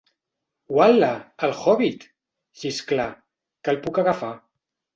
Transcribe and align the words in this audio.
Ual·la, 0.77 1.09
“El 1.49 1.53
hòbbit” 1.59 2.07
—xisclà— 2.63 3.07
Que 3.19 3.77
el 3.77 3.81
puc 3.87 4.05
agafar? 4.07 4.35